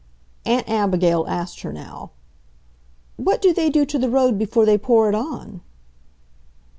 [0.47, 2.09] Aunt Abigail asked her now,
[3.17, 5.61] "What do they do to the road before they pour it on?"